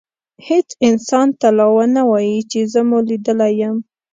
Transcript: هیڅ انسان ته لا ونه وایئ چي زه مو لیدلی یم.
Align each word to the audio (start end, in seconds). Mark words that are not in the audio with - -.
هیڅ 0.47 0.67
انسان 0.87 1.27
ته 1.39 1.47
لا 1.57 1.67
ونه 1.75 2.01
وایئ 2.11 2.39
چي 2.51 2.61
زه 2.71 2.81
مو 2.89 2.97
لیدلی 3.07 3.51
یم. 3.59 3.75